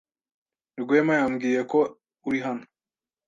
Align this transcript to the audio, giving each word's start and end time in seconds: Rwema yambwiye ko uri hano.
Rwema 0.81 1.13
yambwiye 1.19 1.61
ko 1.71 1.79
uri 2.27 2.39
hano. 2.45 2.65